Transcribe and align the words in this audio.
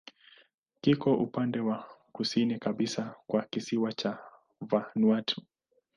Kiko 0.81 1.13
upande 1.15 1.59
wa 1.59 1.85
kusini 2.11 2.59
kabisa 2.59 3.15
wa 3.27 3.45
visiwa 3.53 3.91
vya 4.01 4.17
Vanuatu. 4.61 5.41